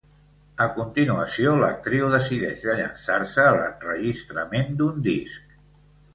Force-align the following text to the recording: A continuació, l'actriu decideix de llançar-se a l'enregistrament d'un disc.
A 0.63 0.65
continuació, 0.77 1.51
l'actriu 1.63 2.07
decideix 2.13 2.65
de 2.71 2.79
llançar-se 2.81 3.45
a 3.51 3.53
l'enregistrament 3.59 4.75
d'un 4.83 5.07
disc. 5.13 5.63